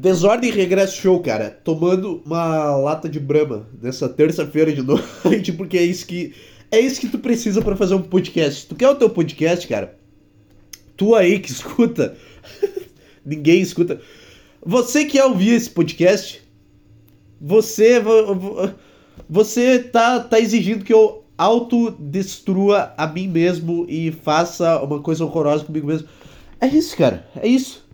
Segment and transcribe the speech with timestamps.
[0.00, 1.50] Desordem Regresso Show, cara.
[1.50, 6.32] Tomando uma lata de brama nessa terça-feira de noite, porque é isso que
[6.70, 8.66] é isso que tu precisa para fazer um podcast.
[8.66, 9.98] Tu quer o teu podcast, cara?
[10.96, 12.16] Tu aí que escuta,
[13.22, 14.00] ninguém escuta.
[14.64, 16.40] Você que quer ouvir esse podcast,
[17.38, 18.00] você
[19.28, 25.62] você tá tá exigindo que eu autodestrua a mim mesmo e faça uma coisa horrorosa
[25.62, 26.08] comigo mesmo.
[26.58, 27.28] É isso, cara.
[27.36, 27.89] É isso.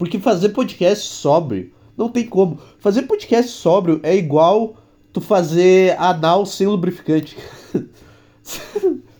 [0.00, 2.58] Porque fazer podcast sóbrio não tem como.
[2.78, 4.76] Fazer podcast sóbrio é igual
[5.12, 7.36] tu fazer anal sem lubrificante.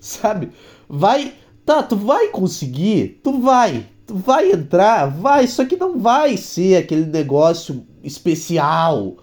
[0.00, 0.48] Sabe?
[0.88, 1.34] Vai.
[1.66, 3.20] Tá, tu vai conseguir.
[3.22, 3.86] Tu vai.
[4.06, 5.04] Tu vai entrar.
[5.04, 5.46] Vai.
[5.48, 9.18] Só que não vai ser aquele negócio especial.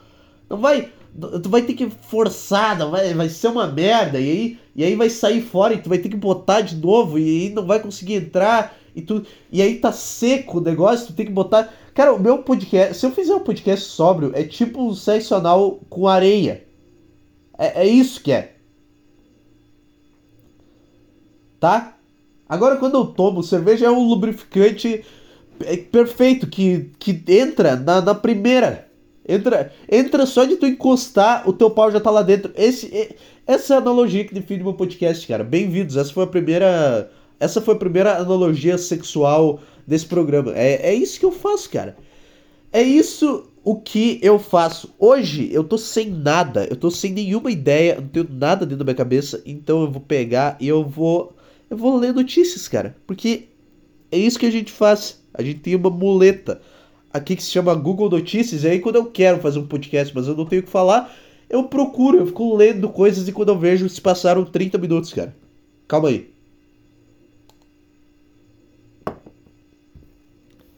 [0.47, 0.91] Não vai.
[1.41, 4.19] Tu vai ter que forçar, não vai, vai ser uma merda.
[4.19, 7.17] E aí, e aí vai sair fora e tu vai ter que botar de novo.
[7.17, 11.13] E aí não vai conseguir entrar e tu e aí tá seco o negócio, tu
[11.13, 11.71] tem que botar.
[11.93, 15.79] Cara, o meu podcast, se eu fizer um podcast sóbrio, é tipo um sexo anal
[15.87, 16.65] com areia.
[17.57, 18.55] É, é isso que é.
[21.59, 21.95] Tá?
[22.49, 25.05] Agora quando eu tomo cerveja é um lubrificante
[25.63, 28.87] é perfeito que, que entra na, na primeira.
[29.27, 32.51] Entra, entra só de tu encostar, o teu pau já tá lá dentro.
[32.55, 35.43] Esse, essa é a analogia que define meu podcast, cara.
[35.43, 35.97] Bem-vindos.
[35.97, 40.53] Essa foi a primeira essa foi a primeira analogia sexual desse programa.
[40.55, 41.95] É, é isso que eu faço, cara.
[42.71, 44.93] É isso o que eu faço.
[44.97, 48.83] Hoje eu tô sem nada, eu tô sem nenhuma ideia, não tenho nada dentro da
[48.85, 51.35] minha cabeça, então eu vou pegar e eu vou
[51.69, 53.49] eu vou ler notícias, cara, porque
[54.09, 55.21] é isso que a gente faz.
[55.33, 56.61] A gente tem uma muleta
[57.11, 60.27] aqui que se chama Google Notícias, e aí quando eu quero fazer um podcast, mas
[60.27, 61.13] eu não tenho o que falar,
[61.49, 65.35] eu procuro, eu fico lendo coisas e quando eu vejo se passaram 30 minutos, cara.
[65.87, 66.36] Calma aí.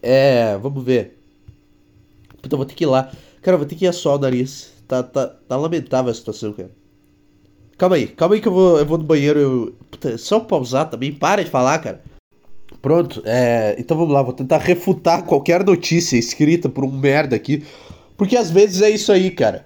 [0.01, 1.17] É, vamos ver.
[2.41, 3.11] Puta, vou ter que ir lá.
[3.41, 4.71] Cara, vou ter que ir assoar o nariz.
[4.87, 6.71] Tá, tá, tá lamentável a situação, cara.
[7.77, 9.39] Calma aí, calma aí que eu vou, eu vou no banheiro.
[9.39, 9.75] Eu...
[9.91, 11.13] Puta, só pausar também.
[11.13, 12.01] Para de falar, cara.
[12.81, 13.75] Pronto, é...
[13.77, 14.21] então vamos lá.
[14.21, 17.63] Vou tentar refutar qualquer notícia escrita por um merda aqui.
[18.17, 19.65] Porque às vezes é isso aí, cara.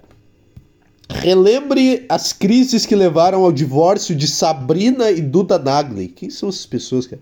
[1.09, 6.07] Relembre as crises que levaram ao divórcio de Sabrina e Duda Nagli.
[6.07, 7.22] Quem são essas pessoas, cara?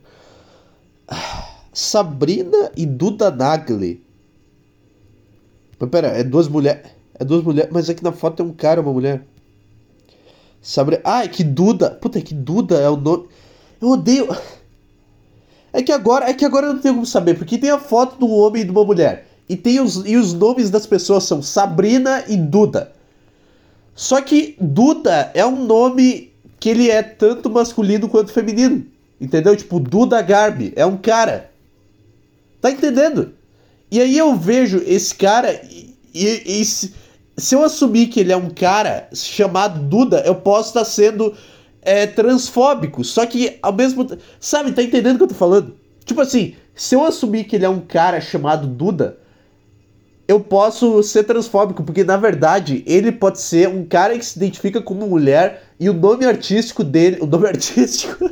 [1.08, 1.51] Ah.
[1.74, 4.04] Sabrina e Duda Nagli.
[5.80, 6.92] Mas pera, é duas mulheres.
[7.20, 7.72] É duas mulheres.
[7.72, 9.26] Mas aqui na foto tem um cara e uma mulher.
[10.62, 11.02] Sabrina.
[11.04, 11.92] Ah, é que Duda.
[11.92, 13.28] Puta, é que Duda é o nome.
[13.82, 14.28] Eu odeio.
[15.74, 16.30] É que agora.
[16.30, 17.38] É que agora eu não tenho como saber.
[17.38, 19.26] Porque tem a foto de um homem e de uma mulher.
[19.48, 22.92] E, tem os, e os nomes das pessoas são Sabrina e Duda.
[23.96, 28.86] Só que Duda é um nome que ele é tanto masculino quanto feminino.
[29.20, 29.56] Entendeu?
[29.56, 30.74] Tipo, Duda Garbi.
[30.76, 31.51] É um cara.
[32.62, 33.34] Tá entendendo?
[33.90, 36.94] E aí eu vejo esse cara e, e, e se,
[37.36, 41.34] se, eu assumir que ele é um cara chamado Duda, eu posso estar sendo
[41.82, 43.04] é, transfóbico.
[43.04, 44.22] Só que ao mesmo tempo.
[44.40, 45.76] Sabe, tá entendendo o que eu tô falando?
[46.06, 49.18] Tipo assim, se eu assumir que ele é um cara chamado Duda,
[50.28, 54.82] eu posso ser transfóbico, porque na verdade ele pode ser um cara que se identifica
[54.82, 57.18] como mulher e o nome artístico dele.
[57.20, 58.30] O nome artístico.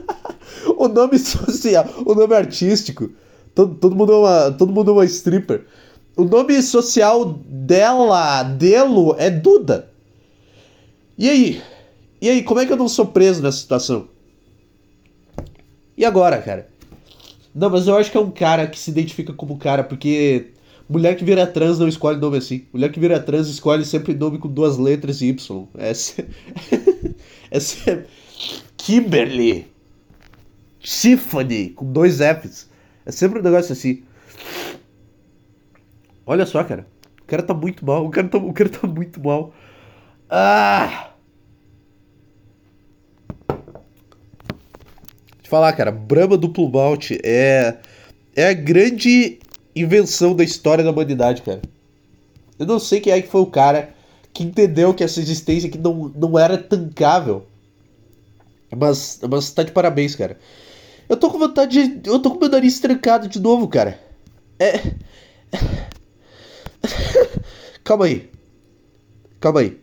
[0.78, 1.85] o nome social.
[2.06, 3.09] O nome artístico
[3.59, 5.66] Todo, todo, mundo é uma, todo mundo é uma stripper.
[6.16, 9.92] O nome social dela, delo, é Duda.
[11.18, 11.62] E aí?
[12.22, 14.08] E aí, como é que eu não sou preso nessa situação?
[15.97, 16.70] E agora, cara?
[17.53, 20.52] Não, mas eu acho que é um cara que se identifica como cara, porque
[20.88, 22.66] mulher que vira trans não escolhe nome assim.
[22.72, 25.68] Mulher que vira trans escolhe sempre nome com duas letras e Y.
[25.78, 26.24] Essa,
[27.52, 28.06] essa é
[28.78, 29.68] Kimberly.
[30.80, 32.70] Tiffany, com dois Fs.
[33.09, 34.03] É sempre um negócio assim.
[36.28, 36.86] Olha só, cara.
[37.24, 38.06] O cara tá muito mal.
[38.06, 39.52] O cara tá, o cara tá muito mal.
[40.30, 41.09] Ah!
[45.42, 45.92] Te falar, cara.
[45.92, 47.80] Brahma duplo malte é.
[48.36, 49.40] É a grande
[49.76, 51.64] invenção da história da humanidade, cara.
[52.59, 53.90] Eu não sei quem é que foi o cara
[54.32, 57.47] que entendeu que essa existência aqui não, não era tancável.
[58.78, 60.38] Mas, mas tá de parabéns, cara.
[61.09, 62.08] Eu tô com vontade de.
[62.08, 64.00] Eu tô com meu nariz trancado de novo, cara.
[64.59, 64.94] É.
[67.84, 68.29] Calma aí.
[69.40, 69.79] Calma aí.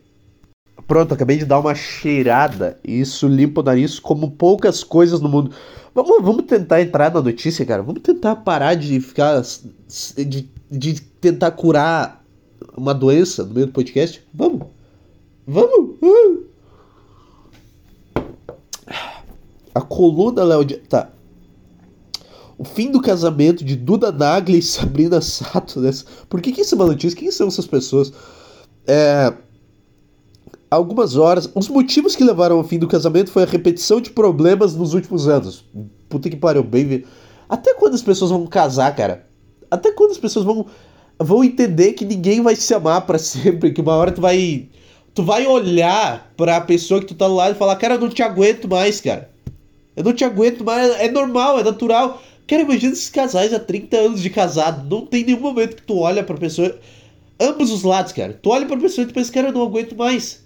[0.87, 5.27] Pronto, acabei de dar uma cheirada e isso limpa o nariz como poucas coisas no
[5.27, 5.51] mundo.
[5.93, 7.83] Vamos, vamos tentar entrar na notícia, cara.
[7.83, 9.41] Vamos tentar parar de ficar.
[10.15, 12.23] de, de tentar curar
[12.77, 14.23] uma doença no meio do podcast.
[14.33, 14.67] Vamos!
[15.45, 15.97] Vamos!
[19.75, 20.65] A coluna, Léo.
[20.87, 21.09] Tá.
[22.57, 25.79] O fim do casamento de Duda Nagli e Sabrina Sato.
[25.79, 25.91] Né?
[26.27, 27.17] Por que, que isso é uma notícia?
[27.17, 28.11] Quem são essas pessoas?
[28.85, 29.33] É,
[30.69, 31.49] algumas horas.
[31.53, 35.27] Os motivos que levaram ao fim do casamento foi a repetição de problemas nos últimos
[35.27, 35.63] anos.
[36.09, 37.03] Puta que pariu, bem.
[37.47, 39.25] Até quando as pessoas vão casar, cara?
[39.69, 40.65] Até quando as pessoas vão
[41.19, 44.69] vão entender que ninguém vai se amar para sempre, que uma hora tu vai
[45.13, 48.01] tu vai olhar para a pessoa que tu tá do lado e falar: "Cara, eu
[48.01, 49.29] não te aguento mais, cara.
[49.95, 52.21] Eu não te aguento mais, é normal, é natural".
[52.47, 55.97] Cara, imagina esses casais há 30 anos de casado, não tem nenhum momento que tu
[55.97, 56.79] olha pra pessoa
[57.39, 58.33] ambos os lados, cara.
[58.41, 60.41] Tu olha pra pessoa e tu pensa: "Cara, eu não aguento mais".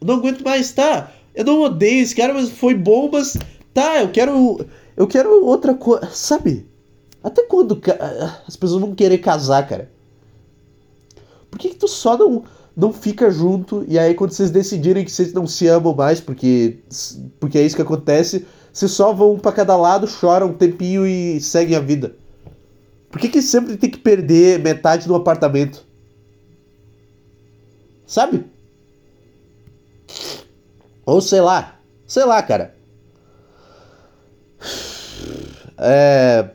[0.00, 1.12] Eu não aguento mais, tá?
[1.34, 3.36] Eu não odeio esse cara, mas foi bom, mas
[3.72, 4.64] tá, eu quero
[4.96, 6.66] eu quero outra coisa, sabe?
[7.22, 7.80] Até quando
[8.46, 9.90] as pessoas vão querer casar, cara?
[11.50, 12.44] Por que, que tu só não,
[12.76, 16.78] não fica junto e aí quando vocês decidirem que vocês não se amam mais, porque,
[17.38, 21.06] porque é isso que acontece, vocês só vão um pra cada lado, choram um tempinho
[21.06, 22.16] e seguem a vida?
[23.10, 25.84] Por que, que sempre tem que perder metade do apartamento?
[28.06, 28.46] Sabe?
[31.04, 31.78] Ou sei lá.
[32.06, 32.74] Sei lá, cara.
[35.78, 36.50] É.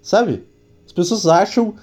[0.00, 0.46] Sabe?
[0.86, 1.74] As pessoas acham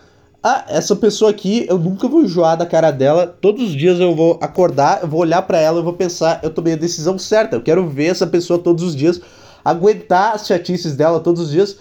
[0.47, 3.27] ah, essa pessoa aqui, eu nunca vou enjoar da cara dela.
[3.27, 6.49] Todos os dias eu vou acordar, eu vou olhar para ela, eu vou pensar, eu
[6.49, 7.55] tomei a decisão certa.
[7.55, 9.19] Eu quero ver essa pessoa todos os dias,
[9.63, 11.77] aguentar as chatices dela todos os dias.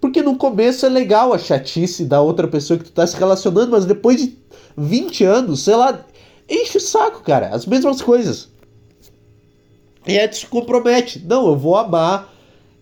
[0.00, 3.72] Porque no começo é legal a chatice da outra pessoa que tu tá se relacionando,
[3.72, 4.38] mas depois de
[4.76, 5.98] 20 anos, sei lá,
[6.48, 7.48] enche o saco, cara.
[7.48, 8.48] As mesmas coisas.
[10.06, 11.24] E aí tu se compromete.
[11.26, 12.32] Não, eu vou amar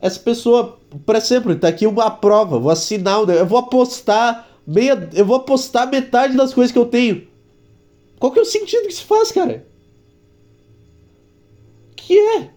[0.01, 1.55] essa pessoa para sempre.
[1.55, 6.53] Tá aqui uma prova, vou assinar, eu vou apostar meia, eu vou apostar metade das
[6.55, 7.27] coisas que eu tenho.
[8.19, 9.67] Qual que é o sentido que se faz, cara?
[11.97, 12.51] Que é?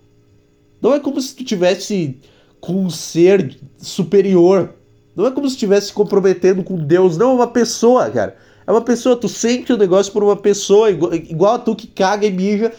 [0.81, 2.19] Não é como se tu tivesse
[2.59, 4.73] com um ser superior.
[5.15, 7.17] Não é como se estivesse se comprometendo com Deus.
[7.17, 8.37] Não, é uma pessoa, cara.
[8.67, 9.15] É uma pessoa.
[9.15, 12.71] Tu sente o negócio por uma pessoa, igual, igual a tu que caga e mija.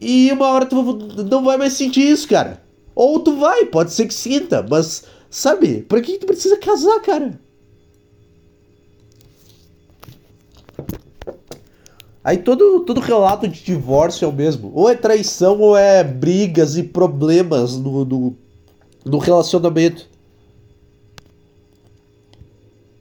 [0.00, 0.76] E uma hora tu
[1.30, 2.62] não vai mais sentir isso, cara.
[2.94, 5.82] Ou tu vai, pode ser que sinta, mas sabe?
[5.82, 7.40] Pra que tu precisa casar, cara?
[12.24, 14.72] Aí todo, todo relato de divórcio é o mesmo.
[14.74, 18.36] Ou é traição ou é brigas e problemas no, no,
[19.04, 20.08] no relacionamento.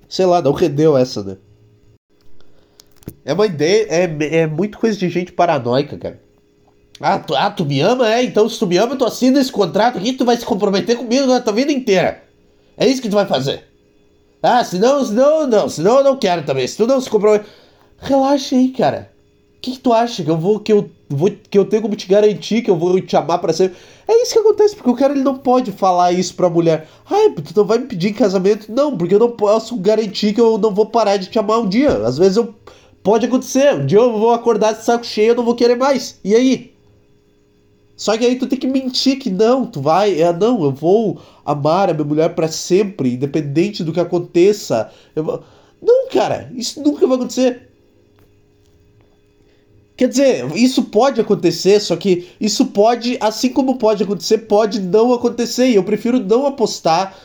[0.10, 1.38] Sei lá, não rendeu essa, né?
[3.24, 6.22] É uma ideia, é, é muito coisa de gente paranoica, cara.
[7.00, 8.14] Ah tu, ah, tu me ama?
[8.14, 10.98] É, então se tu me ama, tu assina esse contrato aqui, tu vai se comprometer
[10.98, 12.24] comigo na tua vida inteira.
[12.78, 13.64] É isso que tu vai fazer.
[14.42, 16.68] Ah, senão, senão, não, senão eu não quero também.
[16.68, 17.46] Se tu não se compromete.
[18.00, 19.12] Relaxa aí, cara
[19.63, 20.21] que, que tu acha?
[20.24, 23.00] Que eu vou que eu vou que eu tenho como te garantir que eu vou
[23.00, 23.77] te amar para sempre?
[24.06, 26.86] É isso que acontece, porque o cara ele não pode falar isso pra mulher.
[27.10, 28.69] Ai, tu não vai me pedir em casamento?
[28.69, 31.69] Não, porque eu não posso garantir que eu não vou parar de te amar um
[31.69, 31.89] dia.
[32.06, 32.54] Às vezes eu
[33.01, 33.74] pode acontecer.
[33.74, 36.19] Um dia eu vou acordar de saco cheio, eu não vou querer mais.
[36.25, 36.74] E aí?
[37.95, 41.21] Só que aí tu tem que mentir que não, tu vai, é, não, eu vou
[41.45, 44.92] amar a minha mulher para sempre, independente do que aconteça.
[45.15, 45.42] Eu,
[45.81, 47.73] não, cara, isso nunca vai acontecer.
[49.95, 55.13] Quer dizer, isso pode acontecer, só que isso pode, assim como pode acontecer, pode não
[55.13, 55.68] acontecer.
[55.68, 57.16] E eu prefiro não apostar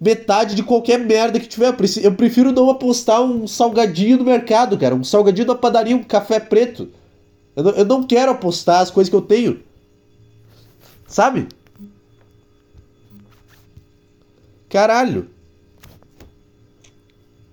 [0.00, 1.74] metade de qualquer merda que tiver.
[2.02, 4.94] Eu prefiro não apostar um salgadinho no mercado, cara.
[4.94, 6.88] Um salgadinho na padaria, um café preto.
[7.56, 9.62] Eu não, eu não quero apostar as coisas que eu tenho.
[11.08, 11.48] Sabe?
[14.68, 15.28] Caralho.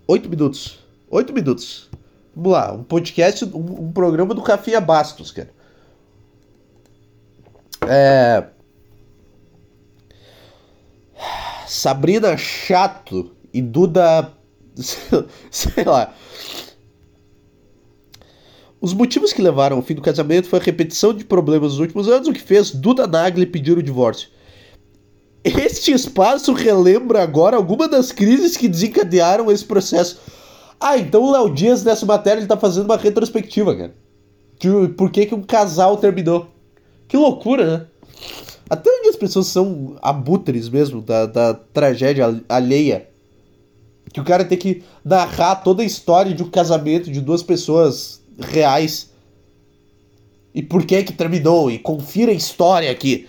[0.08, 0.80] Oito minutos.
[1.10, 1.90] Oito minutos.
[2.36, 5.52] Vamos lá, um podcast, um, um programa do Rafinha Bastos, cara.
[7.88, 8.46] É.
[11.68, 14.32] Sabrina Chato e Duda.
[15.52, 16.14] sei lá.
[18.82, 22.10] Os motivos que levaram ao fim do casamento foi a repetição de problemas nos últimos
[22.10, 24.28] anos, o que fez Duda Nagli pedir o divórcio.
[25.44, 30.20] Este espaço relembra agora alguma das crises que desencadearam esse processo
[30.84, 33.96] ah, então o Léo Dias nessa matéria ele tá fazendo uma retrospectiva, cara.
[34.60, 36.50] De por que, que um casal terminou.
[37.08, 37.86] Que loucura, né?
[38.70, 43.08] Até onde as pessoas são abutres mesmo da, da tragédia alheia.
[44.12, 48.22] Que o cara tem que narrar toda a história de um casamento de duas pessoas
[48.38, 49.10] reais.
[50.54, 51.72] E por que que terminou.
[51.72, 53.26] E confira a história aqui.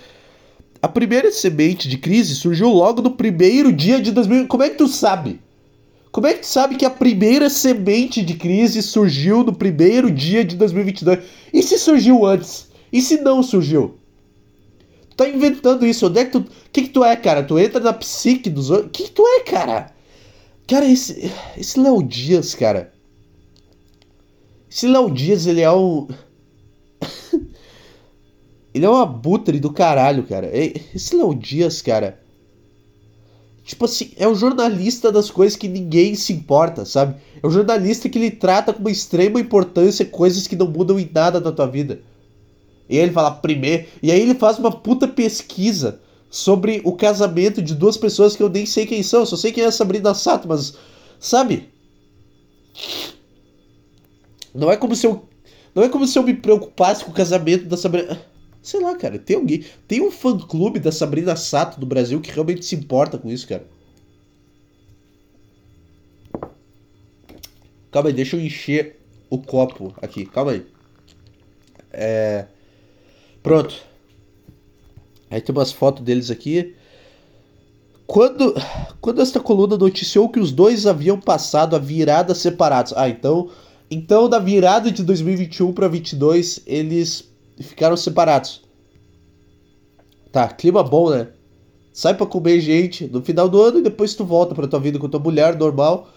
[0.82, 4.48] A primeira semente de crise surgiu logo no primeiro dia de 2000.
[4.48, 5.40] Como é que tu sabe?
[6.14, 10.44] Como é que tu sabe que a primeira semente de crise surgiu no primeiro dia
[10.44, 11.18] de 2022?
[11.52, 12.68] E se surgiu antes?
[12.92, 13.98] E se não surgiu?
[15.10, 16.06] Tu tá inventando isso.
[16.06, 16.38] Onde é que tu.
[16.38, 17.42] O que, que tu é, cara?
[17.42, 18.90] Tu entra na psique dos outros.
[18.90, 19.92] O que, que tu é, cara?
[20.68, 21.32] Cara, esse.
[21.58, 22.92] Esse Léo Dias, cara.
[24.70, 26.06] Esse Léo Dias, ele é um.
[28.72, 30.48] ele é um abutre do caralho, cara.
[30.54, 32.23] Esse Léo Dias, cara.
[33.64, 37.16] Tipo assim, é o jornalista das coisas que ninguém se importa, sabe?
[37.42, 41.08] É o jornalista que ele trata com uma extrema importância coisas que não mudam em
[41.12, 42.02] nada na tua vida.
[42.90, 43.86] E aí ele fala primeiro.
[44.02, 48.50] E aí ele faz uma puta pesquisa sobre o casamento de duas pessoas que eu
[48.50, 49.24] nem sei quem são.
[49.24, 50.76] Só sei quem é a Sabrina Sato, mas.
[51.18, 51.70] Sabe?
[54.54, 55.26] Não é como se eu.
[55.74, 58.20] Não é como se eu me preocupasse com o casamento da Sabrina.
[58.64, 59.62] Sei lá, cara, tem alguém.
[59.86, 63.46] Tem um fã clube da Sabrina Sato do Brasil que realmente se importa com isso,
[63.46, 63.68] cara.
[67.92, 70.24] Calma aí, deixa eu encher o copo aqui.
[70.24, 70.66] Calma aí.
[71.92, 72.46] É.
[73.42, 73.76] Pronto.
[75.30, 76.74] Aí tem umas fotos deles aqui.
[78.06, 78.54] Quando,
[78.98, 82.94] quando esta coluna noticiou que os dois haviam passado a virada separados.
[82.96, 83.50] Ah, então.
[83.90, 88.62] Então, da virada de 2021 para 22, eles ficaram separados.
[90.32, 91.28] Tá, clima bom, né?
[91.92, 94.98] Sai pra comer gente no final do ano e depois tu volta pra tua vida
[94.98, 96.08] com tua mulher normal.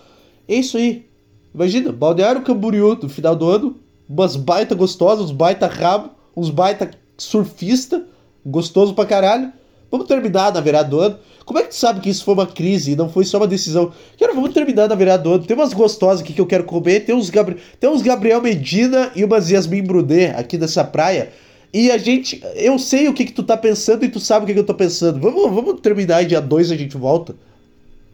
[0.48, 1.08] É isso aí.
[1.54, 3.80] Imagina, Balneário Camboriú no final do ano,
[4.10, 8.08] umas baita gostosas, uns baita rabo, uns baita surfista,
[8.46, 9.54] gostoso pra caralho.
[9.90, 11.20] Vamos terminar na virada do ano.
[11.46, 13.48] Como é que tu sabe que isso foi uma crise e não foi só uma
[13.48, 13.94] decisão?
[14.18, 15.46] Quero, vamos terminar na virada do ano.
[15.46, 17.06] Tem umas gostosas aqui que eu quero comer.
[17.06, 17.58] Tem uns, Gabri...
[17.80, 21.32] tem uns Gabriel Medina e umas Yasmin Brunet aqui nessa praia.
[21.74, 22.42] E a gente.
[22.56, 24.66] Eu sei o que, que tu tá pensando e tu sabe o que, que eu
[24.66, 25.20] tô pensando.
[25.20, 27.36] Vamos, vamos terminar e dia 2 a gente volta.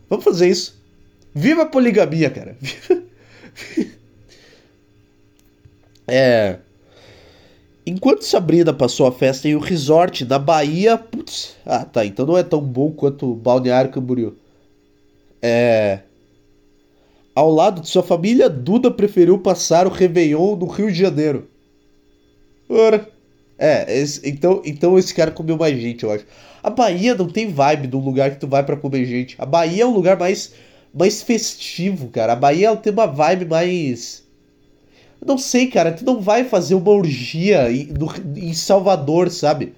[0.10, 0.80] Vamos fazer isso.
[1.34, 2.56] Viva a poligamia, cara.
[6.08, 6.60] é.
[7.86, 10.98] Enquanto Sabrina passou a festa em um resort na Bahia.
[10.98, 12.06] Putz, ah, tá.
[12.06, 14.36] Então não é tão bom quanto Balneário Camboriú.
[15.42, 16.00] É.
[17.36, 21.48] Ao lado de sua família, Duda preferiu passar o Réveillon no Rio de Janeiro.
[22.70, 23.10] Ora.
[23.58, 26.26] É, esse, então, então esse cara comeu mais gente, eu acho.
[26.62, 29.36] A Bahia não tem vibe do lugar que tu vai para comer gente.
[29.38, 30.54] A Bahia é um lugar mais,
[30.94, 32.34] mais festivo, cara.
[32.34, 34.23] A Bahia tem uma vibe mais
[35.26, 37.90] não sei, cara, tu não vai fazer uma orgia em,
[38.36, 39.74] em Salvador, sabe?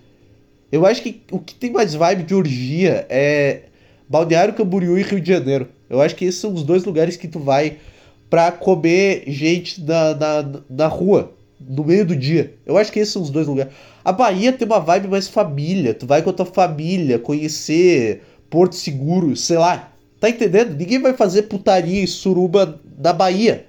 [0.72, 3.62] Eu acho que o que tem mais vibe de orgia é
[4.10, 5.68] Balneário Camboriú e Rio de Janeiro.
[5.90, 7.78] Eu acho que esses são os dois lugares que tu vai
[8.30, 12.54] pra comer gente na, na, na rua, no meio do dia.
[12.66, 13.72] Eu acho que esses são os dois lugares.
[14.04, 15.94] A Bahia tem uma vibe mais família.
[15.94, 19.92] Tu vai com a tua família conhecer Porto Seguro, sei lá.
[20.20, 20.76] Tá entendendo?
[20.76, 23.66] Ninguém vai fazer putaria e suruba na Bahia.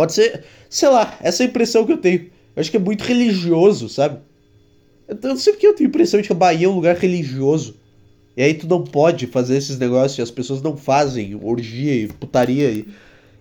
[0.00, 2.20] Pode ser, sei lá, essa é impressão que eu tenho.
[2.56, 4.18] Eu acho que é muito religioso, sabe?
[5.06, 6.96] Eu não sei porque eu tenho a impressão de que a Bahia é um lugar
[6.96, 7.76] religioso.
[8.34, 12.08] E aí tu não pode fazer esses negócios e as pessoas não fazem orgia e
[12.08, 12.88] putaria e,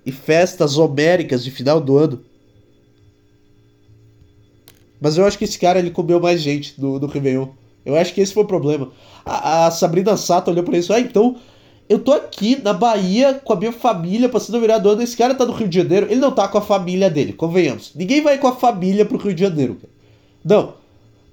[0.05, 2.25] e festas homéricas de final do ano.
[4.99, 7.47] Mas eu acho que esse cara ele comeu mais gente no Réveillon.
[7.85, 8.91] Eu acho que esse foi o problema.
[9.25, 10.91] A, a Sabrina Sato olhou pra isso.
[10.91, 11.37] Ah, então
[11.89, 15.01] eu tô aqui na Bahia com a minha família passando ano.
[15.01, 16.05] Esse cara tá no Rio de Janeiro.
[16.05, 17.91] Ele não tá com a família dele, convenhamos.
[17.95, 19.73] Ninguém vai com a família pro Rio de Janeiro.
[19.73, 19.93] Cara.
[20.45, 20.73] Não.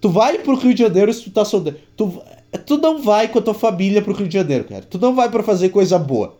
[0.00, 1.78] Tu vai pro Rio de Janeiro se tu tá solteiro.
[1.94, 2.22] Tu,
[2.64, 4.82] tu não vai com a tua família pro Rio de Janeiro, cara.
[4.88, 6.38] Tu não vai para fazer coisa boa.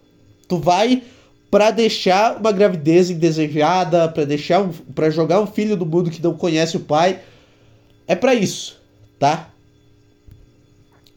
[0.48, 1.02] Tu vai
[1.50, 6.22] para deixar uma gravidez indesejada, para deixar um, para jogar um filho do mundo que
[6.22, 7.20] não conhece o pai.
[8.06, 8.80] É para isso,
[9.18, 9.50] tá?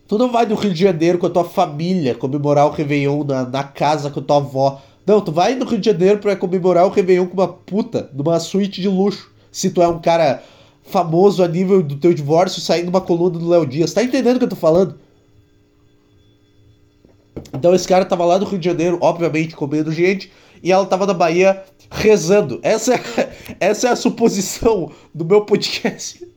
[0.10, 3.46] Tu não vai no Rio de Janeiro com a tua família comemorar o Réveillon na,
[3.46, 4.82] na casa com a tua avó.
[5.06, 8.40] Não, tu vai no Rio de Janeiro pra comemorar o Réveillon com uma puta, numa
[8.40, 9.32] suíte de luxo.
[9.52, 10.42] Se tu é um cara
[10.82, 13.94] famoso a nível do teu divórcio, saindo numa coluna do Léo Dias.
[13.94, 15.00] Tá entendendo o que eu tô falando?
[17.54, 20.32] Então esse cara tava lá no Rio de Janeiro, obviamente comendo gente,
[20.64, 22.60] e ela tava na Bahia rezando.
[22.64, 23.00] Essa é,
[23.62, 26.28] essa é a suposição do meu podcast.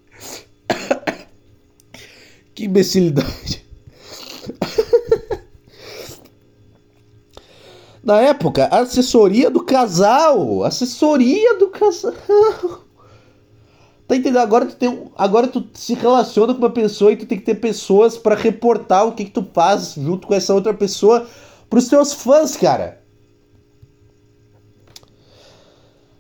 [2.55, 3.65] Que imbecilidade.
[8.03, 10.65] Na época, assessoria do casal.
[10.65, 12.13] Assessoria do casal.
[14.09, 14.41] Tá entendendo?
[14.41, 17.55] Agora tu, tem agora tu se relaciona com uma pessoa e tu tem que ter
[17.55, 21.27] pessoas para reportar o que, que tu faz junto com essa outra pessoa
[21.71, 23.02] pros teus fãs, cara.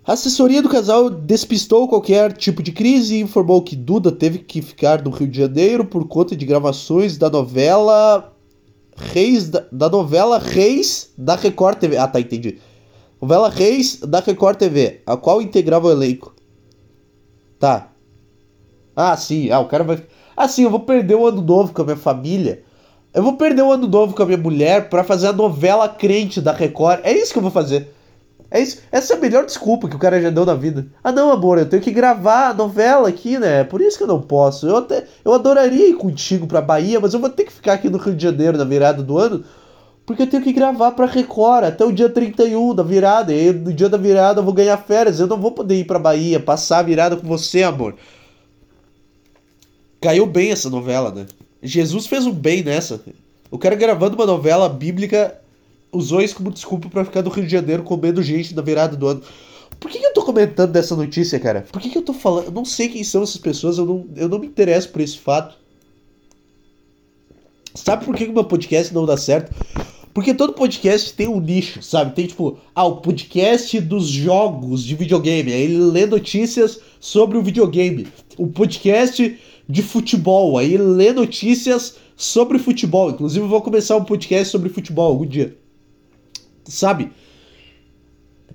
[0.04, 4.60] A assessoria do casal despistou qualquer tipo de crise e informou que Duda teve que
[4.60, 8.32] ficar no Rio de Janeiro por conta de gravações da novela
[8.96, 11.96] Reis da, da, novela Reis da Record TV.
[11.96, 12.58] Ah, tá, entendi.
[13.20, 16.34] Novela Reis da Record TV, a qual integrava o elenco.
[17.60, 17.92] Tá.
[18.96, 19.50] Ah, sim.
[19.50, 20.02] Ah, o cara vai.
[20.36, 22.64] Ah, sim, eu vou perder o ano novo com a minha família.
[23.14, 26.40] Eu vou perder o ano novo com a minha mulher para fazer a novela crente
[26.40, 27.00] da Record.
[27.04, 27.88] É isso que eu vou fazer.
[28.54, 28.82] É isso.
[28.92, 30.86] Essa é a melhor desculpa que o cara já deu na vida.
[31.02, 33.64] Ah, não, amor, eu tenho que gravar a novela aqui, né?
[33.64, 34.68] Por isso que eu não posso.
[34.68, 37.88] Eu até eu adoraria ir contigo pra Bahia, mas eu vou ter que ficar aqui
[37.88, 39.42] no Rio de Janeiro na virada do ano,
[40.04, 43.32] porque eu tenho que gravar pra Record até o dia 31 da virada.
[43.32, 45.18] E no dia da virada eu vou ganhar férias.
[45.18, 47.94] Eu não vou poder ir pra Bahia, passar a virada com você, amor.
[49.98, 51.24] Caiu bem essa novela, né?
[51.62, 53.00] Jesus fez um bem nessa.
[53.50, 55.40] O cara gravando uma novela bíblica
[55.92, 59.06] usou isso como desculpa para ficar no Rio de Janeiro comendo gente na virada do
[59.06, 59.22] ano.
[59.78, 61.66] Por que, que eu tô comentando dessa notícia, cara?
[61.70, 62.46] Por que, que eu tô falando?
[62.46, 65.18] Eu não sei quem são essas pessoas, eu não, eu não me interesso por esse
[65.18, 65.56] fato.
[67.74, 69.54] Sabe por que o meu podcast não dá certo?
[70.14, 72.14] Porque todo podcast tem um nicho, sabe?
[72.14, 75.52] Tem tipo, ah, o podcast dos jogos de videogame.
[75.52, 78.06] Aí ele lê notícias sobre o videogame.
[78.36, 80.58] O podcast de futebol.
[80.58, 83.10] Aí ele lê notícias sobre futebol.
[83.10, 85.56] Inclusive, eu vou começar um podcast sobre futebol algum dia.
[86.64, 87.12] Sabe?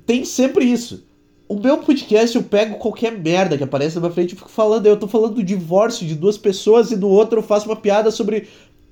[0.06, 1.06] Tem sempre isso.
[1.50, 4.86] O meu podcast eu pego qualquer merda que aparece na minha frente e fico falando.
[4.86, 8.12] Eu tô falando do divórcio de duas pessoas e no outro eu faço uma piada
[8.12, 8.48] sobre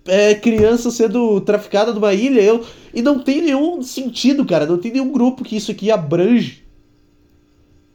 [0.07, 2.41] é, criança sendo traficada numa ilha.
[2.41, 4.65] Eu, e não tem nenhum sentido, cara.
[4.65, 6.65] Não tem nenhum grupo que isso aqui abrange.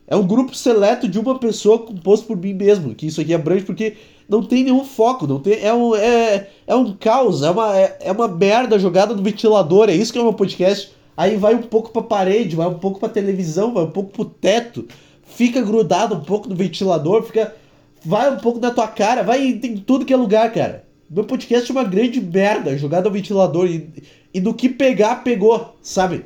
[0.07, 3.65] É um grupo seleto de uma pessoa composto por mim mesmo, que isso aqui abrange
[3.65, 3.97] porque
[4.29, 7.97] não tem nenhum foco, não tem, é, um, é, é um caos, é uma, é,
[8.01, 10.93] é uma merda jogada no ventilador, é isso que é o meu podcast.
[11.21, 14.25] Aí vai um pouco pra parede, vai um pouco pra televisão, vai um pouco pro
[14.25, 14.89] teto,
[15.23, 17.55] fica grudado um pouco no ventilador, fica.
[18.03, 20.87] Vai um pouco na tua cara, vai em tudo que é lugar, cara.
[21.11, 25.77] Meu podcast é uma grande merda jogado no ventilador e, e do que pegar, pegou,
[25.83, 26.25] sabe?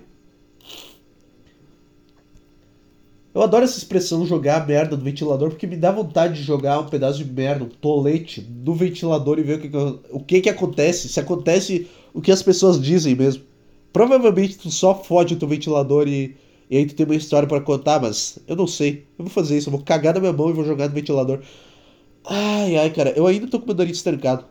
[3.34, 6.86] Eu adoro essa expressão jogar merda no ventilador porque me dá vontade de jogar um
[6.86, 9.76] pedaço de merda, um tolete no ventilador e ver o que, que,
[10.12, 11.08] o que, que acontece.
[11.08, 13.53] Se acontece o que as pessoas dizem mesmo.
[13.94, 16.34] Provavelmente tu só fode o teu ventilador e,
[16.68, 19.07] e aí tu tem uma história para contar, mas eu não sei.
[19.16, 21.38] Eu vou fazer isso, eu vou cagar na minha mão e vou jogar no ventilador.
[22.24, 24.46] Ai, ai, cara, eu ainda tô com meu nariz estancado.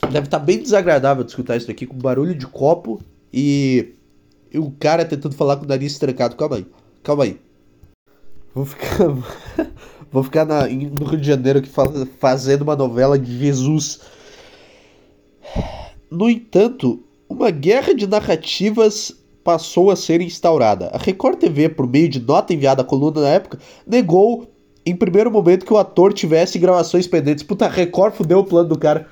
[0.00, 3.96] Deve estar tá bem desagradável de escutar isso daqui com barulho de copo e,
[4.50, 6.36] e o cara tentando falar com o nariz estancado.
[6.36, 6.66] Calma aí.
[7.02, 7.38] Calma aí.
[8.54, 9.08] Vou ficar.
[10.10, 11.70] Vou ficar na, no Rio de Janeiro aqui
[12.18, 14.00] fazendo uma novela de Jesus.
[16.10, 20.88] No entanto, uma guerra de narrativas passou a ser instaurada.
[20.92, 24.50] A Record TV, por meio de nota enviada à coluna na época, negou
[24.84, 27.42] em primeiro momento que o ator tivesse gravações pendentes.
[27.42, 29.06] Puta, a Record fudeu o plano do cara.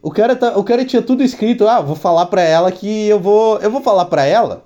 [0.00, 3.18] O cara, tá, o cara tinha tudo escrito, ah, vou falar pra ela que eu
[3.18, 3.58] vou.
[3.58, 4.64] Eu vou falar pra ela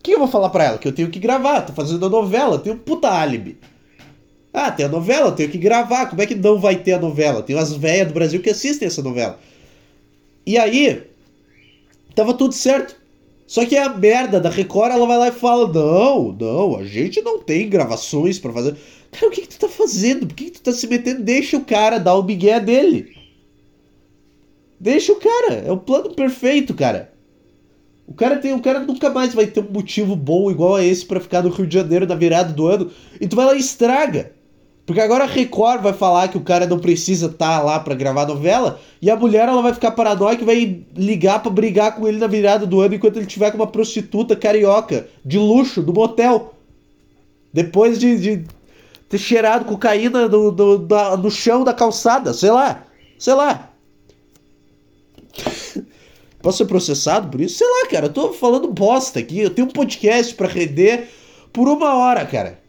[0.00, 0.78] o que eu vou falar pra ela?
[0.78, 3.58] Que eu tenho que gravar, tô fazendo a novela, tenho um puta álibi.
[4.50, 6.06] Ah, tem a novela, eu tenho que gravar.
[6.06, 7.42] Como é que não vai ter a novela?
[7.42, 9.38] Tem umas velhas do Brasil que assistem essa novela.
[10.46, 11.02] E aí,
[12.14, 13.00] tava tudo certo.
[13.46, 17.20] Só que a merda da Record, ela vai lá e fala: Não, não, a gente
[17.20, 18.76] não tem gravações para fazer.
[19.10, 20.26] Cara, o que, que tu tá fazendo?
[20.26, 21.22] Por que, que tu tá se metendo?
[21.22, 23.12] Deixa o cara dar o migué dele.
[24.78, 25.54] Deixa o cara.
[25.66, 27.12] É o plano perfeito, cara.
[28.06, 31.04] O cara tem, o cara nunca mais vai ter um motivo bom igual a esse
[31.04, 32.90] para ficar no Rio de Janeiro na virada do ano.
[33.20, 34.32] E tu vai lá e estraga.
[34.90, 37.94] Porque agora a Record vai falar que o cara não precisa estar tá lá para
[37.94, 42.08] gravar novela e a mulher ela vai ficar paranoica e vai ligar para brigar com
[42.08, 45.94] ele na virada do ano enquanto ele tiver com uma prostituta carioca de luxo do
[45.94, 46.56] motel.
[47.52, 48.44] Depois de, de
[49.08, 50.78] ter cheirado cocaína no, no,
[51.18, 52.82] no, chão da calçada, sei lá.
[53.16, 53.70] Sei lá.
[56.42, 57.58] Posso ser processado por isso?
[57.58, 58.06] Sei lá, cara.
[58.06, 59.38] Eu tô falando bosta aqui.
[59.38, 61.08] Eu tenho um podcast para render
[61.52, 62.59] por uma hora, cara.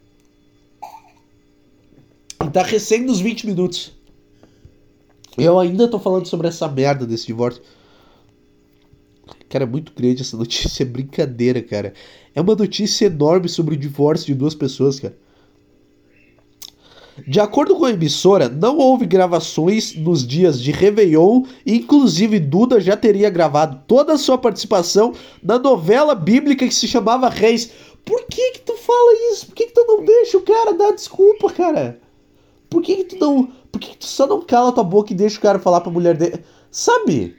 [2.45, 3.91] E tá recém nos 20 minutos.
[5.38, 7.62] Eu ainda tô falando sobre essa merda desse divórcio.
[9.49, 10.84] Cara, é muito grande essa notícia.
[10.84, 11.93] É brincadeira, cara.
[12.34, 15.15] É uma notícia enorme sobre o divórcio de duas pessoas, cara.
[17.27, 22.95] De acordo com a emissora, não houve gravações nos dias de Réveillon, inclusive Duda já
[22.95, 27.71] teria gravado toda a sua participação na novela bíblica que se chamava Reis.
[28.06, 29.45] Por que que tu fala isso?
[29.45, 31.99] Por que que tu não deixa o cara dar desculpa, cara?
[32.71, 33.45] Por que que tu não...
[33.69, 35.91] Por que que tu só não cala tua boca e deixa o cara falar pra
[35.91, 36.41] mulher dele?
[36.71, 37.36] Sabe?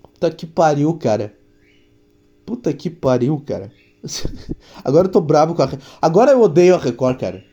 [0.00, 1.36] Puta que pariu, cara.
[2.46, 3.72] Puta que pariu, cara.
[4.84, 5.68] Agora eu tô bravo com a.
[6.00, 7.44] Agora eu odeio a Record, cara.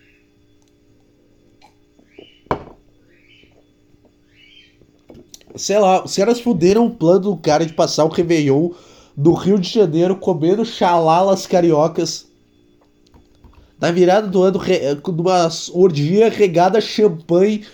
[5.55, 8.71] Sei lá, os caras fuderam o plano do cara de passar o Réveillon
[9.17, 12.28] no Rio de Janeiro comendo chalalas cariocas.
[13.79, 14.59] Na virada do ano,
[15.07, 17.65] numa orgia regada champanhe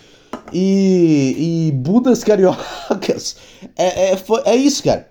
[0.54, 3.38] e, e bundas cariocas.
[3.76, 5.10] É, é, foi, é isso, cara.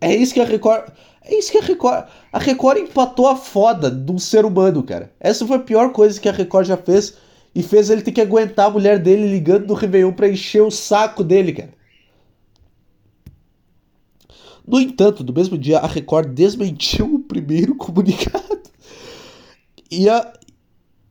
[0.00, 0.90] É isso que a Record.
[1.22, 2.06] É isso que a Record.
[2.32, 5.12] A Record empatou a foda de um ser humano, cara.
[5.20, 7.14] Essa foi a pior coisa que a Record já fez.
[7.54, 10.70] E fez ele ter que aguentar a mulher dele ligando no Réveillon pra encher o
[10.70, 11.70] saco dele, cara.
[14.66, 18.49] No entanto, no mesmo dia, a Record desmentiu o primeiro comunicado
[19.90, 20.32] e, a,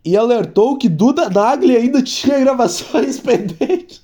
[0.06, 4.02] e alertou que Duda Nagli ainda tinha gravações pendentes.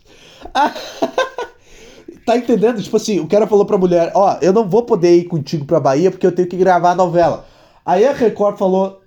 [2.25, 2.81] tá entendendo?
[2.81, 5.79] Tipo assim, o cara falou pra mulher: Ó, eu não vou poder ir contigo pra
[5.79, 7.45] Bahia porque eu tenho que gravar a novela.
[7.85, 9.01] Aí a Record falou: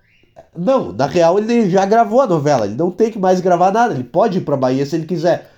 [0.56, 3.94] Não, na real ele já gravou a novela, ele não tem que mais gravar nada,
[3.94, 5.50] ele pode ir pra Bahia se ele quiser.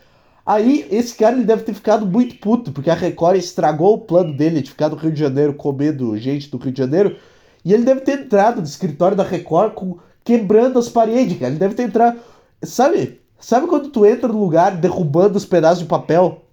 [0.44, 4.37] Aí esse cara ele deve ter ficado muito puto, porque a Record estragou o plano
[4.37, 7.16] dele de ficar no Rio de Janeiro comendo gente do Rio de Janeiro.
[7.64, 11.51] E ele deve ter entrado no escritório da Record com, quebrando as paredes, cara.
[11.51, 12.18] Ele deve ter entrado.
[12.62, 13.20] Sabe?
[13.38, 16.44] Sabe quando tu entra no lugar derrubando os pedaços de papel?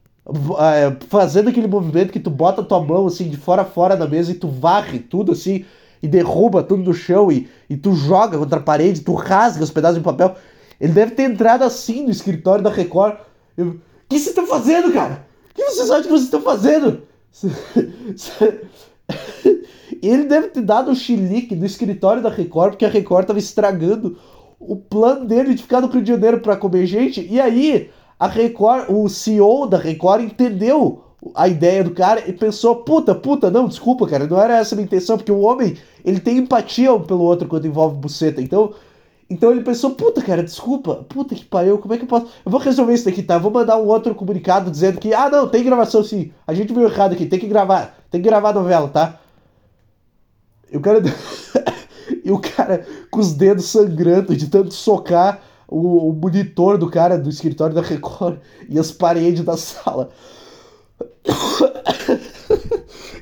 [0.59, 4.05] É, fazendo aquele movimento que tu bota tua mão assim de fora a fora da
[4.05, 5.63] mesa e tu varre tudo assim
[6.03, 9.71] e derruba tudo no chão e, e tu joga contra a parede, tu rasga os
[9.71, 10.35] pedaços de papel.
[10.81, 13.15] Ele deve ter entrado assim no escritório da Record
[13.57, 15.25] eu, o que vocês estão fazendo, cara?
[15.51, 17.01] O que vocês acham que vocês estão fazendo?
[20.01, 24.17] ele deve ter dado um chilique no escritório da Record, porque a Record tava estragando
[24.59, 27.25] o plano dele de ficar no Rio de Janeiro pra comer gente.
[27.29, 27.89] E aí,
[28.19, 33.49] a Record, o CEO da Record entendeu a ideia do cara e pensou, puta, puta,
[33.49, 36.97] não, desculpa, cara, não era essa a minha intenção, porque o homem, ele tem empatia
[36.99, 38.41] pelo outro quando envolve buceta.
[38.41, 38.73] Então,
[39.29, 42.27] então ele pensou, puta, cara, desculpa, puta que pariu, como é que eu posso.
[42.45, 43.37] Eu vou resolver isso daqui, tá?
[43.37, 46.31] vou mandar um outro comunicado dizendo que, ah, não, tem gravação sim.
[46.45, 49.19] A gente viu errado aqui, tem que gravar, tem que gravar a novela, tá?
[50.71, 51.01] E o cara.
[52.23, 57.17] e o cara com os dedos sangrando de tanto socar o, o monitor do cara
[57.17, 58.39] do escritório da Record
[58.69, 60.09] e as paredes da sala.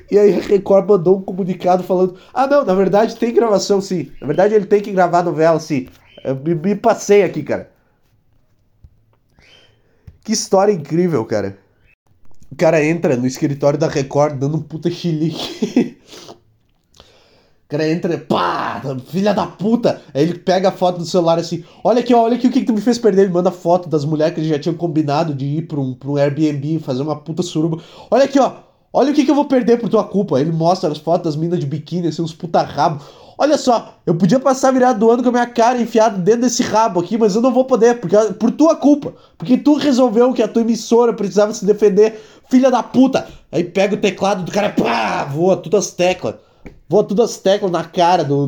[0.08, 4.12] E aí a Record mandou um comunicado falando: Ah, não, na verdade tem gravação sim.
[4.20, 5.88] Na verdade ele tem que gravar a novela sim.
[6.22, 7.70] Eu me, me passei aqui, cara.
[10.22, 11.58] Que história incrível, cara.
[12.50, 15.98] O cara entra no escritório da Record dando um puta chilique.
[17.66, 20.00] O cara entra, pá, filha da puta.
[20.14, 22.66] Aí ele pega a foto do celular assim: Olha aqui, olha aqui o que, que
[22.66, 23.22] tu me fez perder.
[23.22, 26.08] Ele manda foto das mulheres que ele já tinha combinado de ir pra um, pra
[26.08, 27.82] um Airbnb, fazer uma puta suruba.
[28.08, 30.40] Olha aqui, ó, Olha o que, que eu vou perder por tua culpa.
[30.40, 33.04] Ele mostra as fotos das minas de biquíni, assim, uns puta rabo.
[33.36, 36.62] Olha só, eu podia passar virado do ano com a minha cara enfiada dentro desse
[36.62, 39.12] rabo aqui, mas eu não vou poder, porque por tua culpa.
[39.36, 43.26] Porque tu resolveu que a tua emissora precisava se defender, filha da puta.
[43.50, 46.34] Aí pega o teclado do cara, pá, voa todas as teclas.
[46.88, 48.46] Voa todas as teclas na cara do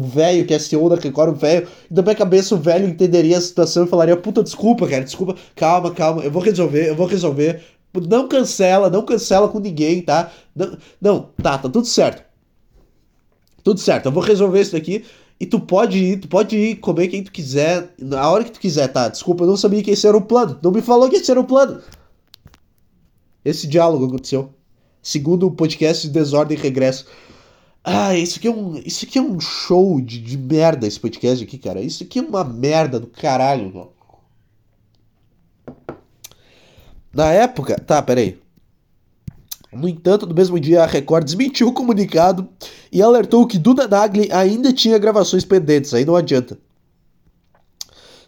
[0.00, 1.66] velho do, do que é CEO da Record, o velho.
[1.90, 5.90] Na minha cabeça o velho entenderia a situação e falaria, puta, desculpa, cara, desculpa, calma,
[5.92, 7.62] calma, eu vou resolver, eu vou resolver.
[8.06, 10.30] Não cancela, não cancela com ninguém, tá?
[10.54, 12.22] Não, não, tá, tá tudo certo.
[13.64, 15.04] Tudo certo, eu vou resolver isso daqui.
[15.40, 18.60] E tu pode ir, tu pode ir comer quem tu quiser, na hora que tu
[18.60, 19.08] quiser, tá?
[19.08, 20.58] Desculpa, eu não sabia que esse era o plano.
[20.62, 21.80] Não me falou que esse era o plano.
[23.48, 24.52] Esse diálogo aconteceu.
[25.02, 27.06] Segundo o podcast de Desordem e Regresso.
[27.82, 31.42] Ah, isso aqui é um, isso aqui é um show de, de merda, esse podcast
[31.42, 31.80] aqui, cara.
[31.80, 33.92] Isso aqui é uma merda do caralho, mano.
[37.10, 37.80] Na época.
[37.80, 38.38] Tá, peraí.
[39.72, 42.48] No entanto, no mesmo dia, a Record desmentiu o comunicado
[42.92, 46.58] e alertou que Duda Nagli ainda tinha gravações pendentes, aí não adianta.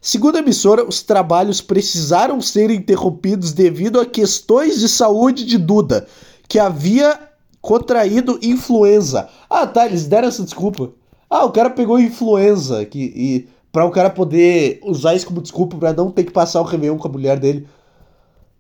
[0.01, 6.07] Segundo a emissora, os trabalhos precisaram ser interrompidos devido a questões de saúde de Duda,
[6.49, 7.19] que havia
[7.61, 9.29] contraído influenza.
[9.49, 10.91] Ah, tá, eles deram essa desculpa.
[11.29, 15.77] Ah, o cara pegou influenza que, e para o cara poder usar isso como desculpa
[15.77, 17.69] para não ter que passar o Réveillon com a mulher dele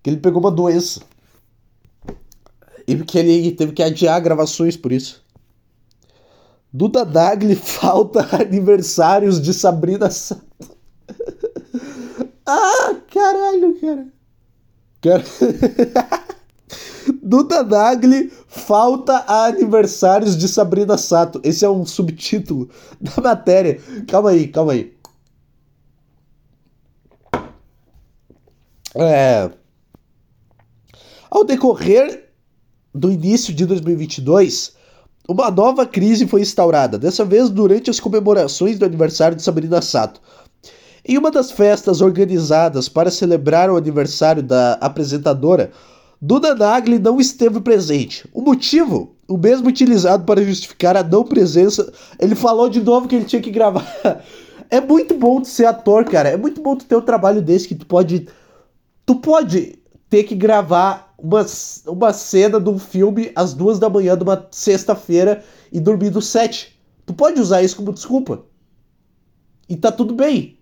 [0.03, 1.01] que ele pegou uma doença.
[2.87, 5.23] E que ele teve que adiar gravações por isso.
[6.73, 10.80] Duda Dagli falta aniversários de Sabrina Sato.
[12.53, 14.07] Ah, caralho, cara.
[15.01, 15.25] cara...
[17.23, 21.41] Duda Nagli falta aniversários de Sabrina Sato.
[21.45, 22.69] Esse é um subtítulo
[23.01, 23.81] da matéria.
[24.07, 24.93] Calma aí, calma aí.
[28.95, 29.51] É.
[31.31, 32.29] Ao decorrer
[32.93, 34.75] do início de 2022,
[35.29, 40.21] uma nova crise foi instaurada, dessa vez durante as comemorações do aniversário de Sabrina Sato.
[41.05, 45.71] Em uma das festas organizadas para celebrar o aniversário da apresentadora,
[46.21, 48.29] Duda Nagli não esteve presente.
[48.35, 51.91] O motivo, o mesmo utilizado para justificar a não presença.
[52.19, 53.87] Ele falou de novo que ele tinha que gravar.
[54.69, 56.29] é muito bom tu ser ator, cara.
[56.29, 58.29] É muito bom tu ter um trabalho desse que tu pode.
[59.07, 59.79] Tu pode
[60.11, 61.47] ter que gravar uma,
[61.87, 66.21] uma cena de um filme às duas da manhã de uma sexta-feira e dormir do
[66.21, 66.79] sete.
[67.07, 68.45] Tu pode usar isso como desculpa.
[69.67, 70.60] E tá tudo bem.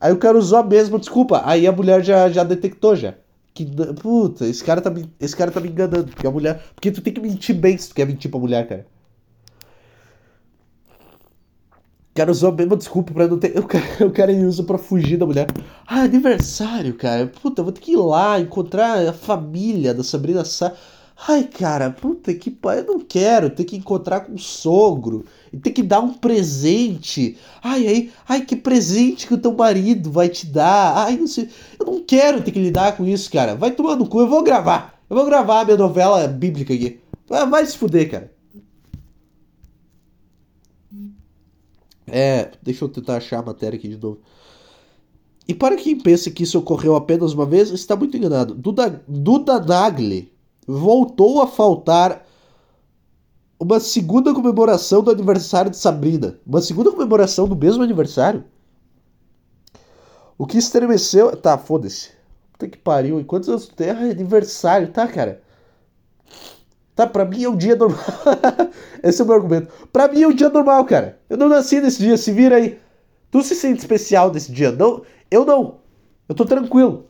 [0.00, 1.42] Aí o cara usou a mesma desculpa.
[1.44, 3.14] Aí a mulher já, já detectou já.
[3.52, 3.66] Que,
[4.00, 6.08] puta, esse cara, tá me, esse cara tá me enganando.
[6.08, 6.62] Porque a mulher.
[6.74, 8.86] Porque tu tem que mentir bem se tu quer mentir pra mulher, cara.
[12.10, 13.58] O cara usou a mesma desculpa pra não ter.
[13.58, 15.46] O cara, o cara usa pra fugir da mulher.
[15.86, 17.26] Ah, aniversário, cara.
[17.26, 20.72] Puta, vou ter que ir lá encontrar a família da Sabrina Sá.
[21.28, 25.58] Ai, cara, puta que pai, eu não quero ter que encontrar com o sogro e
[25.58, 27.36] ter que dar um presente.
[27.62, 30.96] Ai, ai, ai, que presente que o teu marido vai te dar.
[30.96, 31.48] Ai, não sei.
[31.78, 33.56] Eu não quero ter que lidar com isso, cara.
[33.56, 35.00] Vai tomar no cu, eu vou gravar.
[35.08, 37.00] Eu vou gravar a minha novela bíblica aqui.
[37.28, 38.32] Vai se fuder, cara.
[42.06, 44.20] É, deixa eu tentar achar a matéria aqui de novo.
[45.46, 48.54] E para quem pensa que isso ocorreu apenas uma vez, está muito enganado.
[48.54, 50.32] Duda, Duda Nagli
[50.66, 52.24] voltou a faltar
[53.60, 56.38] uma segunda comemoração do aniversário de Sabrina.
[56.46, 58.42] Uma segunda comemoração do mesmo aniversário?
[60.38, 61.36] O que estremeceu.
[61.36, 62.10] Tá, foda-se.
[62.52, 63.20] Puta que pariu.
[63.20, 63.90] E quantos anos tem?
[63.90, 65.42] Ah, é aniversário, tá, cara?
[66.96, 68.02] Tá, pra mim é um dia normal.
[69.04, 69.70] Esse é o meu argumento.
[69.92, 71.20] Pra mim é um dia normal, cara.
[71.28, 72.78] Eu não nasci nesse dia, se vira aí.
[73.30, 74.72] Tu se sente especial nesse dia?
[74.72, 75.76] Não, eu não.
[76.26, 77.06] Eu tô tranquilo.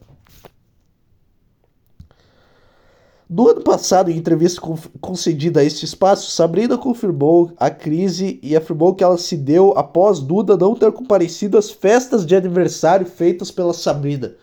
[3.33, 4.61] No ano passado, em entrevista
[5.01, 10.19] concedida a este espaço, Sabrina confirmou a crise e afirmou que ela se deu após
[10.19, 14.35] Duda não ter comparecido às festas de aniversário feitas pela Sabrina.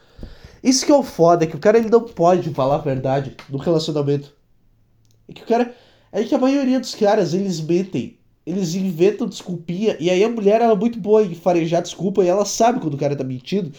[0.63, 3.35] Isso que é o foda, é que o cara ele não pode falar a verdade
[3.49, 4.33] no relacionamento.
[5.27, 5.75] É que o cara.
[6.09, 8.17] É que a maioria dos caras, eles mentem.
[8.45, 9.97] Eles inventam desculpinha.
[9.99, 12.93] E aí a mulher ela é muito boa em farejar desculpa e ela sabe quando
[12.93, 13.69] o cara tá mentindo.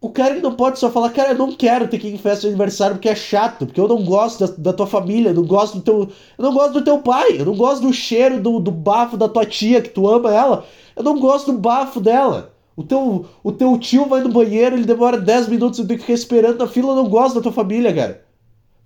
[0.00, 2.18] O cara ele não pode só falar, cara, eu não quero ter que ir em
[2.18, 5.34] festa de aniversário porque é chato, porque eu não gosto da, da tua família, eu
[5.34, 6.08] não gosto do teu.
[6.38, 9.28] Eu não gosto do teu pai, eu não gosto do cheiro do, do bafo da
[9.28, 10.64] tua tia, que tu ama ela.
[10.94, 12.54] Eu não gosto do bafo dela.
[12.76, 16.04] O teu, o teu tio vai no banheiro, ele demora 10 minutos, eu tenho que
[16.04, 18.24] ficar esperando na fila, eu não gosto da tua família, cara.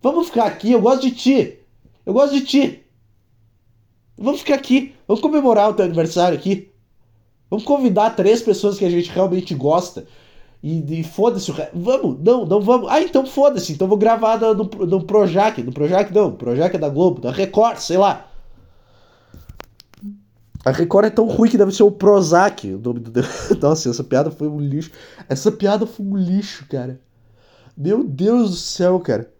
[0.00, 1.58] Vamos ficar aqui, eu gosto de ti.
[2.06, 2.82] Eu gosto de ti.
[4.16, 4.94] Vamos ficar aqui.
[5.06, 6.72] Vamos comemorar o teu aniversário aqui.
[7.50, 10.06] Vamos convidar três pessoas que a gente realmente gosta.
[10.62, 11.76] E, e foda-se o resto.
[11.76, 12.88] Vamos, não, não vamos.
[12.88, 13.72] Ah, então foda-se.
[13.72, 15.60] Então vou gravar no, no, no Projac.
[15.62, 18.28] No Projac não, Projac é da Globo, da Record, sei lá.
[20.64, 23.10] A Record é tão ruim que deve ser o Prozac, o nome do.
[23.60, 24.92] Nossa, essa piada foi um lixo.
[25.28, 27.00] Essa piada foi um lixo, cara.
[27.76, 29.32] Meu Deus do céu, cara.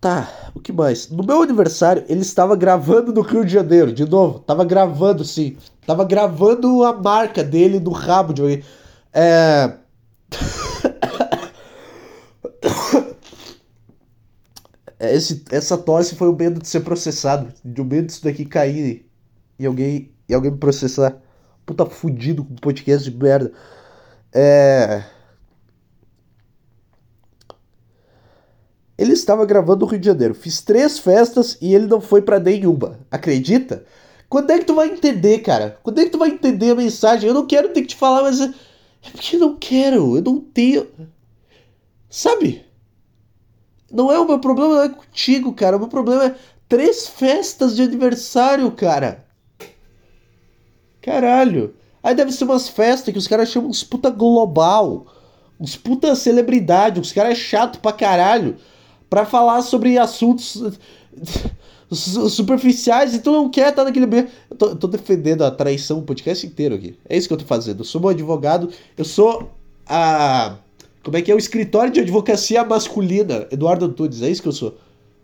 [0.00, 1.08] Tá, o que mais?
[1.08, 4.40] No meu aniversário, ele estava gravando no Rio de Janeiro, de novo.
[4.40, 5.56] Tava gravando, sim.
[5.86, 8.64] Tava gravando a marca dele no rabo de alguém.
[15.00, 15.14] É.
[15.14, 17.52] Esse, essa tosse foi o medo de ser processado.
[17.64, 19.06] De o medo disso daqui cair
[19.58, 21.16] e alguém, e alguém me processar.
[21.66, 23.52] Puta fudido com podcast de merda.
[24.32, 25.04] É.
[28.96, 30.34] Ele estava gravando no Rio de Janeiro.
[30.34, 32.98] Fiz três festas e ele não foi para nenhuma.
[33.10, 33.84] Acredita?
[34.34, 35.78] Quando é que tu vai entender, cara?
[35.80, 37.28] Quando é que tu vai entender a mensagem?
[37.28, 40.16] Eu não quero ter que te falar, mas é, é porque eu não quero.
[40.16, 40.88] Eu não tenho.
[42.10, 42.66] Sabe?
[43.88, 45.76] Não é o meu problema, não é contigo, cara.
[45.76, 46.34] O meu problema é
[46.68, 49.24] três festas de aniversário, cara.
[51.00, 51.76] Caralho.
[52.02, 55.06] Aí deve ser umas festas que os caras chamam uns puta global.
[55.60, 56.98] Uns puta celebridade.
[56.98, 58.56] Os caras é chato pra caralho
[59.08, 60.60] para falar sobre assuntos
[61.90, 64.28] superficiais e tu não quer estar naquele meio.
[64.50, 66.98] Eu tô, eu tô defendendo a traição o podcast inteiro aqui.
[67.08, 67.80] É isso que eu tô fazendo.
[67.80, 69.50] Eu sou um advogado, eu sou
[69.86, 70.56] a.
[71.02, 71.34] Como é que é?
[71.34, 74.78] O escritório de advocacia masculina, Eduardo Antunes, é isso que eu sou.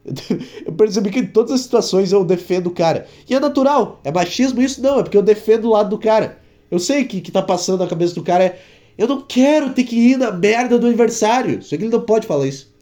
[0.65, 3.07] Eu percebi que em todas as situações eu defendo o cara.
[3.29, 4.01] E é natural.
[4.03, 4.81] É machismo isso?
[4.81, 6.39] Não, é porque eu defendo o lado do cara.
[6.71, 8.61] Eu sei que que tá passando na cabeça do cara é.
[8.97, 11.63] Eu não quero ter que ir na merda do aniversário.
[11.63, 12.73] Só que ele não pode falar isso.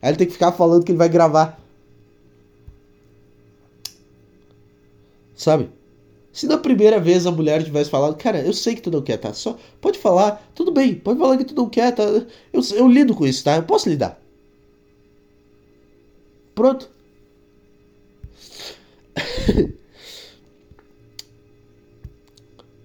[0.00, 1.58] Aí ele tem que ficar falando que ele vai gravar.
[5.36, 5.70] Sabe?
[6.32, 9.18] Se na primeira vez a mulher tivesse falado, cara, eu sei que tu não quer,
[9.18, 9.32] tá?
[9.32, 12.02] Só pode falar, tudo bem, pode falar que tu não quer, tá?
[12.02, 12.26] Eu,
[12.74, 13.56] eu lido com isso, tá?
[13.56, 14.20] Eu posso lidar.
[16.54, 16.90] Pronto.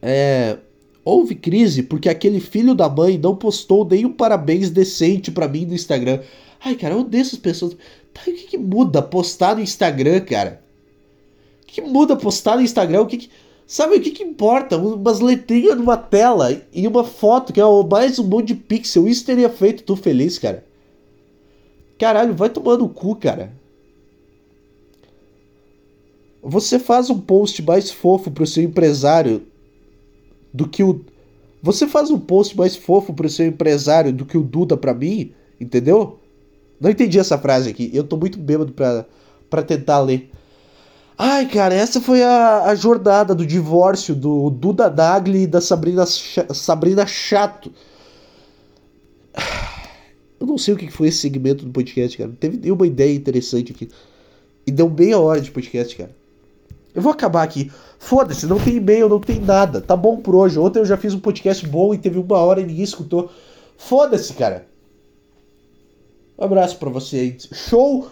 [0.02, 0.58] é.
[1.04, 5.74] Houve crise porque aquele filho da mãe não postou nenhum parabéns decente para mim no
[5.74, 6.22] Instagram.
[6.64, 7.76] Ai, cara, eu odeio essas pessoas.
[8.14, 10.62] Tá, o que, que muda postar no Instagram, cara?
[11.72, 13.02] O que, muda postar no Instagram?
[13.02, 13.30] O que, que...
[13.66, 14.78] Sabe o que, que importa?
[14.78, 19.08] Umas letrinhas numa tela e uma foto, que é mais um monte de pixel.
[19.08, 20.66] Isso teria feito tu feliz, cara.
[21.98, 23.54] Caralho, vai tomando no cu, cara.
[26.44, 29.44] Você faz um post mais fofo pro seu empresário
[30.54, 31.06] do que o.
[31.64, 35.32] Você faz um post mais fofo pro seu empresário do que o Duda pra mim,
[35.58, 36.20] entendeu?
[36.82, 37.90] Não entendi essa frase aqui.
[37.94, 39.06] Eu tô muito bêbado pra,
[39.50, 40.31] pra tentar ler.
[41.24, 46.04] Ai, cara, essa foi a, a jornada do divórcio do Duda Nagli e da Sabrina,
[46.04, 47.72] Sabrina Chato.
[50.40, 52.32] Eu não sei o que foi esse segmento do podcast, cara.
[52.40, 53.88] Teve nenhuma ideia interessante aqui.
[54.66, 56.10] E deu meia hora de podcast, cara.
[56.96, 57.72] Eu vou acabar aqui.
[58.00, 59.80] Foda-se, não tem e-mail, não tem nada.
[59.80, 60.58] Tá bom por hoje.
[60.58, 63.30] Ontem eu já fiz um podcast bom e teve uma hora e ninguém escutou.
[63.78, 64.66] Foda-se, cara.
[66.36, 67.48] Um abraço para vocês.
[67.54, 68.10] Show.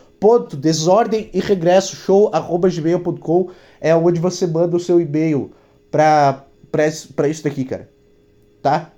[0.57, 5.51] Desordem e regresso show arroba gmail.com é onde você manda o seu e-mail
[5.89, 7.89] pra, pra isso daqui, cara.
[8.61, 8.91] Tá?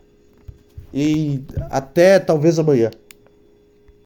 [0.94, 2.92] E até talvez amanhã.